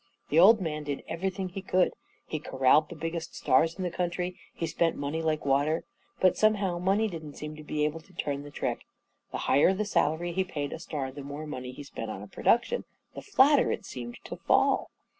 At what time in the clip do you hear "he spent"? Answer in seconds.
4.51-4.95, 11.71-12.09